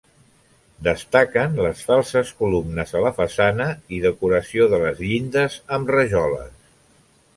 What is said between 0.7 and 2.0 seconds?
Destaquen les